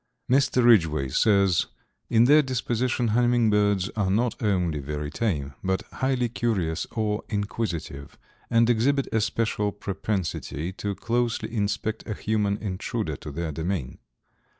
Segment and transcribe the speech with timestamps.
[0.27, 0.65] Mr.
[0.65, 1.67] Ridgway says:
[2.09, 8.17] "In their disposition hummingbirds are not only very tame but highly curious or inquisitive,
[8.49, 13.99] and exhibit a special propensity to closely inspect a human intruder to their domain."